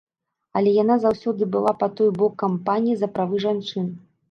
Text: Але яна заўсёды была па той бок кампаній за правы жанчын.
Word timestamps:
Але 0.61 0.71
яна 0.83 0.95
заўсёды 1.03 1.43
была 1.57 1.75
па 1.83 1.91
той 2.01 2.09
бок 2.19 2.33
кампаній 2.47 2.95
за 3.05 3.13
правы 3.19 3.35
жанчын. 3.47 3.97